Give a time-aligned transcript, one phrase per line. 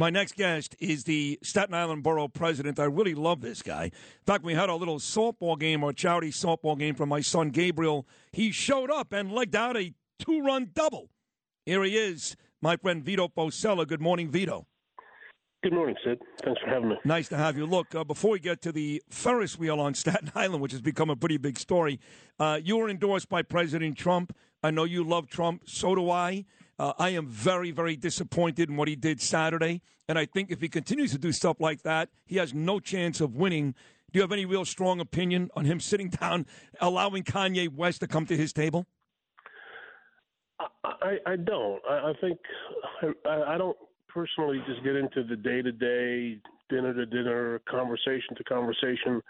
[0.00, 2.80] My next guest is the Staten Island Borough President.
[2.80, 3.84] I really love this guy.
[3.84, 7.50] In fact, we had a little softball game, or charity softball game for my son
[7.50, 8.06] Gabriel.
[8.32, 11.10] He showed up and legged out a two run double.
[11.66, 13.86] Here he is, my friend Vito Fossella.
[13.86, 14.66] Good morning, Vito.
[15.62, 16.18] Good morning, Sid.
[16.42, 16.96] Thanks for having me.
[17.04, 17.66] Nice to have you.
[17.66, 21.10] Look, uh, before we get to the Ferris wheel on Staten Island, which has become
[21.10, 22.00] a pretty big story,
[22.38, 24.34] uh, you were endorsed by President Trump.
[24.62, 25.62] I know you love Trump.
[25.66, 26.44] So do I.
[26.78, 29.82] Uh, I am very, very disappointed in what he did Saturday.
[30.08, 33.20] And I think if he continues to do stuff like that, he has no chance
[33.20, 33.74] of winning.
[34.12, 36.46] Do you have any real strong opinion on him sitting down,
[36.80, 38.86] allowing Kanye West to come to his table?
[40.84, 41.80] I, I don't.
[41.88, 42.38] I, I think
[43.24, 43.76] I, I don't
[44.08, 49.22] personally just get into the day to day, dinner to dinner, conversation to conversation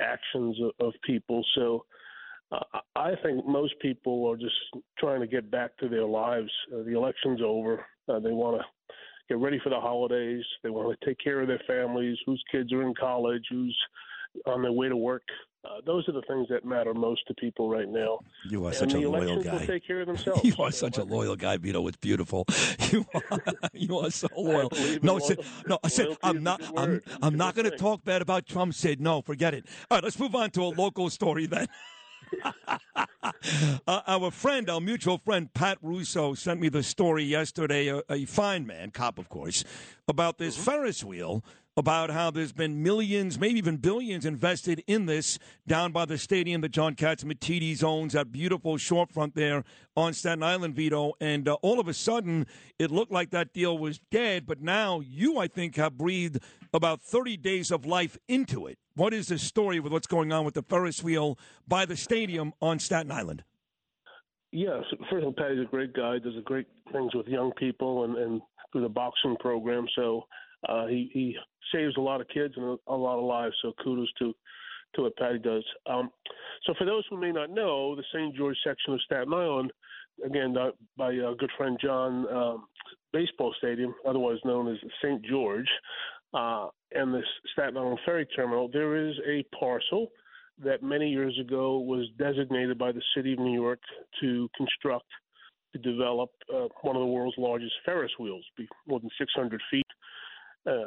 [0.00, 1.44] actions of, of people.
[1.54, 1.84] So
[2.94, 4.54] I think most people are just
[4.98, 6.50] trying to get back to their lives.
[6.72, 7.84] Uh, the election's over.
[8.08, 8.64] Uh, they want to
[9.28, 10.44] get ready for the holidays.
[10.62, 13.76] They want to take care of their families, whose kids are in college, who's
[14.46, 15.22] on their way to work.
[15.64, 18.20] Uh, those are the things that matter most to people right now.
[18.48, 19.66] You are and such a loyal guy.
[19.66, 20.44] Take care of themselves.
[20.44, 21.86] You are such a loyal guy, Vito.
[21.88, 22.46] It's beautiful.
[22.92, 24.70] You are, you are so loyal.
[25.02, 26.62] No, Sid, no, I said I'm not.
[26.76, 27.02] I'm.
[27.20, 28.74] I'm not going to talk bad about Trump.
[28.74, 29.66] Sid, no, forget it.
[29.90, 31.66] All right, let's move on to a local story then.
[33.86, 37.88] uh, our friend, our mutual friend Pat Russo, sent me the story yesterday.
[37.88, 39.64] A, a fine man, cop, of course,
[40.08, 41.44] about this Ferris wheel.
[41.78, 46.62] About how there's been millions, maybe even billions, invested in this down by the stadium
[46.62, 49.62] that John Katz Catsimatidis owns, that beautiful shorefront there
[49.94, 51.12] on Staten Island, Vito.
[51.20, 52.46] And uh, all of a sudden,
[52.78, 54.46] it looked like that deal was dead.
[54.46, 56.38] But now you, I think, have breathed
[56.72, 58.78] about 30 days of life into it.
[58.94, 62.54] What is the story with what's going on with the Ferris wheel by the stadium
[62.62, 63.44] on Staten Island?
[64.50, 66.18] Yes, first of all, Patty's a great guy.
[66.20, 68.40] Does great things with young people and, and
[68.72, 69.86] through the boxing program.
[69.94, 70.24] So
[70.68, 71.36] uh, he he
[71.74, 73.54] saves a lot of kids and a, a lot of lives.
[73.62, 74.34] So kudos to
[74.94, 75.64] to what Patty does.
[75.86, 76.10] Um,
[76.64, 78.34] so for those who may not know, the St.
[78.34, 79.72] George section of Staten Island,
[80.24, 82.66] again uh, by our good friend John um,
[83.12, 85.22] Baseball Stadium, otherwise known as St.
[85.24, 85.68] George,
[86.34, 87.22] uh, and the
[87.52, 90.08] Staten Island Ferry Terminal, there is a parcel
[90.62, 93.80] that many years ago was designated by the city of New York
[94.20, 95.06] to construct,
[95.72, 98.44] to develop uh, one of the world's largest Ferris wheels,
[98.86, 99.86] more than 600 feet.
[100.66, 100.86] Uh,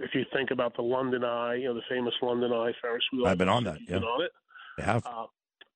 [0.00, 3.26] if you think about the London Eye, you know, the famous London Eye Ferris wheel.
[3.26, 3.98] I've been on that, yeah.
[3.98, 4.32] been on it.
[4.78, 5.06] I have.
[5.06, 5.26] Uh,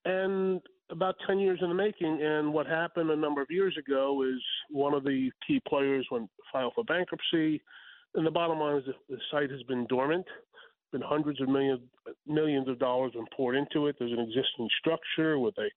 [0.04, 0.60] and
[0.90, 2.20] about 10 years in the making.
[2.22, 6.30] And what happened a number of years ago is one of the key players went
[6.52, 7.62] filed for bankruptcy.
[8.14, 10.26] And the bottom line is the, the site has been dormant.
[10.90, 11.80] Been hundreds of millions
[12.26, 13.96] millions of dollars been poured into it.
[13.98, 15.68] There's an existing structure with a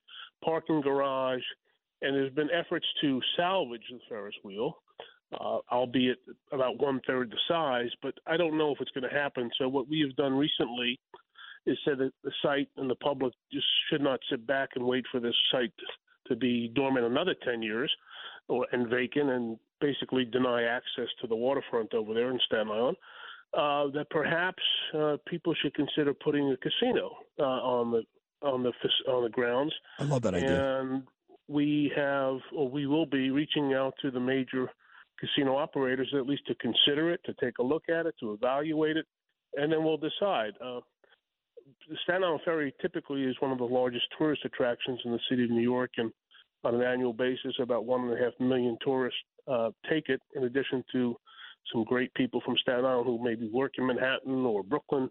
[0.43, 1.43] parking garage,
[2.01, 4.77] and there's been efforts to salvage the Ferris wheel,
[5.40, 6.19] uh, albeit
[6.52, 7.90] about one third the size.
[8.02, 9.50] But I don't know if it's going to happen.
[9.58, 11.00] So what we have done recently
[11.66, 15.06] is said that the site and the public just should not sit back and wait
[15.12, 15.74] for this site
[16.28, 17.92] to be dormant another 10 years
[18.47, 22.98] or and vacant and basically deny access to the waterfront over there in Staten Island.
[23.53, 24.63] Uh, that perhaps
[24.98, 28.02] uh, people should consider putting a casino uh, on the
[28.48, 28.72] on the
[29.12, 30.80] on the grounds, I love that idea.
[30.80, 31.03] and
[31.48, 34.69] we have or we will be reaching out to the major
[35.21, 38.97] casino operators at least to consider it, to take a look at it, to evaluate
[38.97, 39.05] it,
[39.55, 40.53] and then we'll decide.
[40.63, 40.79] Uh,
[42.03, 45.51] Staten Island Ferry typically is one of the largest tourist attractions in the city of
[45.51, 46.11] New York, and
[46.63, 50.21] on an annual basis, about one and a half million tourists uh, take it.
[50.35, 51.15] In addition to
[51.71, 55.09] some great people from Staten Island who maybe work in Manhattan or Brooklyn,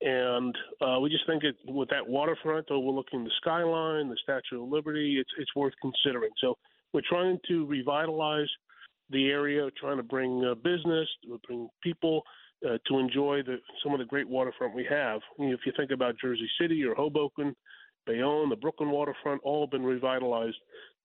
[0.00, 4.68] and uh, we just think it with that waterfront overlooking the skyline, the Statue of
[4.68, 6.30] Liberty, it's it's worth considering.
[6.40, 6.56] So
[6.92, 8.48] we're trying to revitalize
[9.10, 11.08] the area, trying to bring uh, business,
[11.46, 12.22] bring people
[12.64, 15.20] uh, to enjoy the, some of the great waterfront we have.
[15.38, 17.54] If you think about Jersey City or Hoboken,
[18.06, 20.56] Bayonne, the Brooklyn waterfront, all have been revitalized.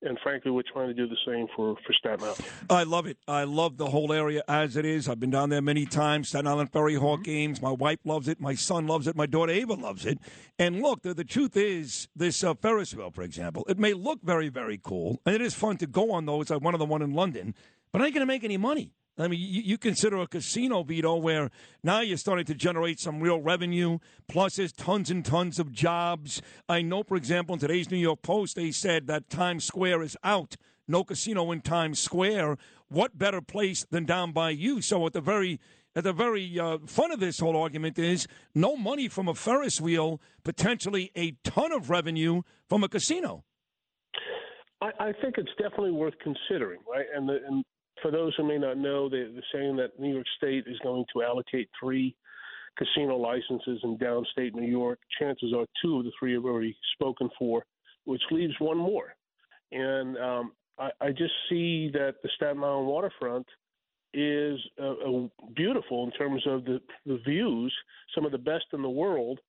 [0.03, 2.45] And frankly, we're trying to do the same for, for Staten Island.
[2.69, 3.17] I love it.
[3.27, 5.09] I love the whole area as it is.
[5.09, 6.29] I've been down there many times.
[6.29, 7.63] Staten Island Ferry Hawk games.
[7.63, 8.39] My wife loves it.
[8.39, 9.15] My son loves it.
[9.15, 10.19] My daughter Ava loves it.
[10.59, 14.19] And look, the, the truth is, this uh, Ferris wheel, for example, it may look
[14.21, 16.51] very, very cool, and it is fun to go on those.
[16.51, 17.55] I one of the one in London,
[17.91, 18.91] but I ain't going to make any money.
[19.19, 21.49] I mean, you, you, consider a casino, Vito, where
[21.83, 23.97] now you're starting to generate some real revenue.
[24.27, 26.41] Plus, there's tons and tons of jobs.
[26.69, 30.15] I know, for example, in today's New York Post, they said that Times Square is
[30.23, 30.55] out.
[30.87, 32.57] No casino in Times Square.
[32.89, 34.81] What better place than down by you?
[34.81, 35.59] So, at the very
[35.95, 39.81] at the very uh, fun of this whole argument is no money from a Ferris
[39.81, 43.43] wheel, potentially a ton of revenue from a casino.
[44.79, 47.07] I, I think it's definitely worth considering, right?
[47.15, 47.65] And, the, and
[48.01, 51.23] for those who may not know, they're, saying that New York State is going to
[51.23, 52.15] allocate three
[52.77, 54.99] casino licenses in downstate New York.
[55.19, 57.65] Chances are two of the three have already spoken for,
[58.05, 59.15] which leaves one more.
[59.71, 63.47] And um, I, I just see that the Staten Island waterfront
[64.13, 64.93] is uh,
[65.55, 67.73] beautiful in terms of the, the views,
[68.15, 69.39] some of the best in the world.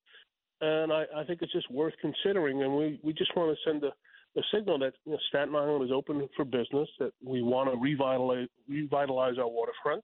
[0.60, 2.62] And I, I think it's just worth considering.
[2.62, 3.92] And we, we just want to send a,
[4.36, 7.78] a signal that you know, Staten Island is open for business, that we want to
[7.78, 10.02] revitalize, revitalize our waterfront.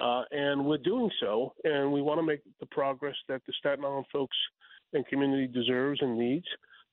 [0.00, 3.84] Uh, and we're doing so, and we want to make the progress that the Staten
[3.84, 4.36] Island folks
[4.92, 6.46] and community deserves and needs.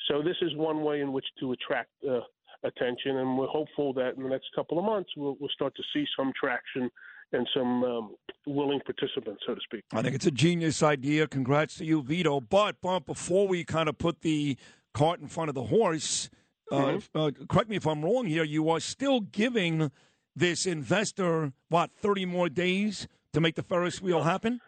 [0.10, 2.20] So this is one way in which to attract uh,
[2.64, 5.84] attention, and we're hopeful that in the next couple of months we'll, we'll start to
[5.94, 6.90] see some traction
[7.32, 9.84] and some um, willing participants, so to speak.
[9.94, 11.28] I think it's a genius idea.
[11.28, 12.42] Congrats to you, Vito.
[12.42, 14.58] But, but before we kind of put the
[14.94, 16.30] cart in front of the horse,
[16.72, 17.18] mm-hmm.
[17.18, 19.92] uh, correct me if I'm wrong here, you are still giving
[20.36, 24.62] this investor, what, 30 more days to make the Ferris wheel happen?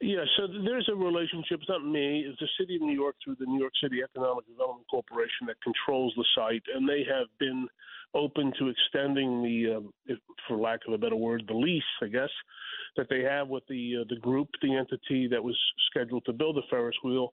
[0.00, 1.58] Yeah, so there's a relationship.
[1.60, 2.24] It's not me.
[2.28, 5.56] It's the city of New York through the New York City Economic Development Corporation that
[5.62, 7.66] controls the site, and they have been
[8.14, 12.06] open to extending the, um, if, for lack of a better word, the lease, I
[12.06, 12.30] guess,
[12.96, 15.58] that they have with the uh, the group, the entity that was
[15.90, 17.32] scheduled to build the Ferris wheel,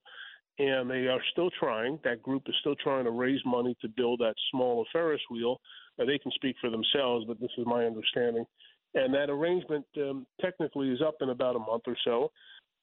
[0.57, 1.99] and they are still trying.
[2.03, 5.59] That group is still trying to raise money to build that smaller Ferris wheel.
[5.99, 8.45] Uh, they can speak for themselves, but this is my understanding.
[8.93, 12.31] And that arrangement um, technically is up in about a month or so.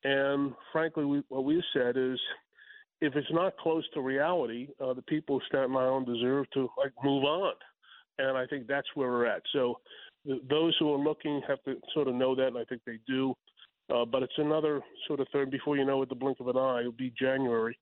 [0.04, 2.18] And frankly, we, what we've said is,
[3.00, 6.92] if it's not close to reality, uh, the people of Staten Island deserve to like
[7.02, 7.54] move on,
[8.18, 9.42] and I think that's where we're at.
[9.52, 9.80] So,
[10.24, 12.98] th- those who are looking have to sort of know that, and I think they
[13.08, 13.34] do.
[13.92, 16.56] Uh, but it's another sort of third before you know it, the blink of an
[16.56, 17.76] eye, it'll be January,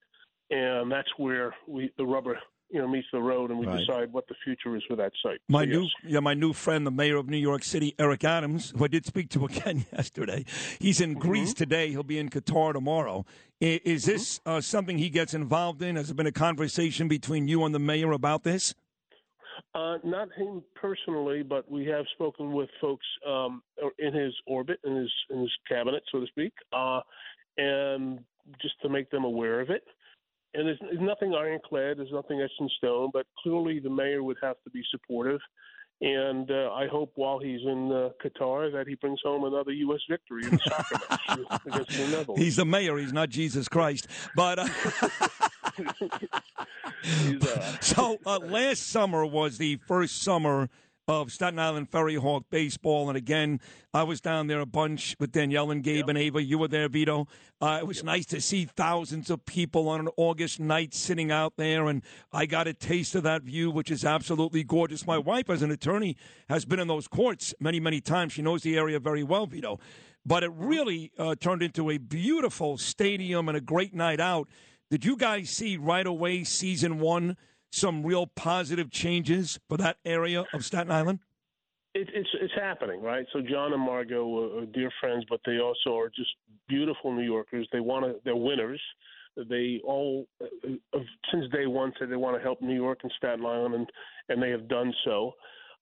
[0.50, 2.38] and that's where we the rubber
[2.70, 3.78] you know meets the road, and we right.
[3.78, 5.40] decide what the future is for that site.
[5.48, 5.90] My so, new, yes.
[6.04, 9.06] yeah, my new friend, the mayor of New York City, Eric Adams, who I did
[9.06, 10.44] speak to again yesterday.
[10.80, 11.20] He's in mm-hmm.
[11.20, 11.90] Greece today.
[11.90, 13.24] He'll be in Qatar tomorrow.
[13.60, 14.12] Is, is mm-hmm.
[14.12, 15.96] this uh, something he gets involved in?
[15.96, 18.74] Has there been a conversation between you and the mayor about this?
[19.74, 23.62] Uh, not him personally, but we have spoken with folks um,
[23.98, 27.00] in his orbit, in his in his cabinet, so to speak, uh,
[27.56, 28.20] and
[28.60, 29.84] just to make them aware of it
[30.54, 34.38] and there's, there's nothing ironclad, there's nothing etched in stone, but clearly the mayor would
[34.42, 35.40] have to be supportive.
[36.02, 40.00] And uh, I hope while he's in uh, Qatar that he brings home another U.S.
[40.08, 42.42] victory in the soccer match against the Netherlands.
[42.42, 44.08] He's the mayor, he's not Jesus Christ.
[44.34, 44.58] But.
[44.58, 44.68] Uh...
[45.86, 50.68] uh so uh, last summer was the first summer
[51.10, 53.08] of Staten Island Ferry Hawk baseball.
[53.08, 53.60] And again,
[53.92, 56.08] I was down there a bunch with Danielle and Gabe yep.
[56.08, 56.42] and Ava.
[56.42, 57.26] You were there, Vito.
[57.60, 58.06] Uh, it was yep.
[58.06, 62.46] nice to see thousands of people on an August night sitting out there, and I
[62.46, 65.04] got a taste of that view, which is absolutely gorgeous.
[65.04, 66.16] My wife, as an attorney,
[66.48, 68.32] has been in those courts many, many times.
[68.32, 69.80] She knows the area very well, Vito.
[70.24, 74.49] But it really uh, turned into a beautiful stadium and a great night out.
[74.90, 77.37] Did you guys see right away season one?
[77.73, 81.20] some real positive changes for that area of Staten Island?
[81.94, 83.26] It, it's it's happening, right?
[83.32, 86.30] So John and Margo are, dear friends, but they also are just
[86.68, 87.68] beautiful New Yorkers.
[87.73, 88.20] They want to.
[88.25, 88.80] They're winners.
[89.49, 90.99] They all, uh,
[91.32, 93.90] since day one, said they want to help New York and Staten Island, and
[94.28, 95.32] and they have done so.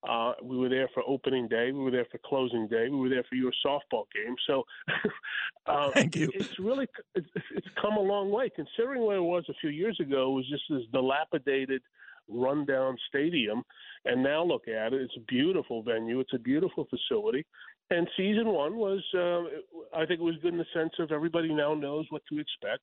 [0.08, 1.72] Uh, we were there for opening day.
[1.72, 2.88] We were there for closing day.
[2.88, 4.36] We were there for your softball game.
[4.46, 4.62] So,
[5.66, 6.30] uh, thank you.
[6.34, 9.98] It's really it's, it's come a long way considering where it was a few years
[10.00, 10.30] ago.
[10.30, 11.82] It was just this dilapidated,
[12.28, 13.64] rundown stadium,
[14.04, 15.02] and now look at it.
[15.02, 16.20] It's a beautiful venue.
[16.20, 17.44] It's a beautiful facility.
[17.90, 21.54] And season one was, uh, I think, it was good in the sense of everybody
[21.54, 22.82] now knows what to expect.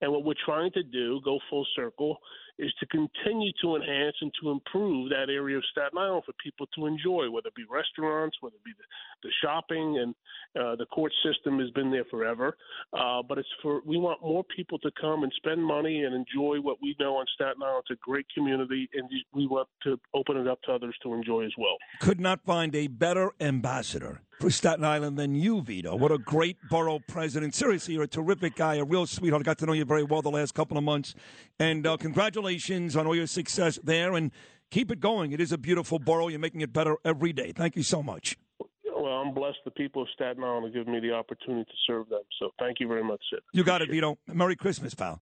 [0.00, 2.18] And what we're trying to do, go full circle,
[2.58, 6.66] is to continue to enhance and to improve that area of Staten Island for people
[6.76, 10.14] to enjoy, whether it be restaurants, whether it be the, the shopping, and
[10.60, 12.56] uh, the court system has been there forever.
[12.92, 16.56] Uh, but it's for we want more people to come and spend money and enjoy
[16.60, 17.84] what we know on Staten Island.
[17.88, 21.44] It's a great community, and we want to open it up to others to enjoy
[21.44, 21.76] as well.
[22.00, 25.96] Could not find a better ambassador Staten Island than you, Vito.
[25.96, 27.54] What a great borough president.
[27.54, 29.42] Seriously, you're a terrific guy, a real sweetheart.
[29.42, 31.14] I got to know you very well the last couple of months.
[31.58, 34.14] And uh, congratulations on all your success there.
[34.14, 34.30] And
[34.70, 35.32] keep it going.
[35.32, 36.28] It is a beautiful borough.
[36.28, 37.52] You're making it better every day.
[37.52, 38.36] Thank you so much.
[38.60, 39.58] well, I'm blessed.
[39.64, 42.22] The people of Staten Island have given me the opportunity to serve them.
[42.38, 43.40] So thank you very much, Sid.
[43.52, 44.18] You got it, Vito.
[44.26, 45.16] Merry Christmas, pal.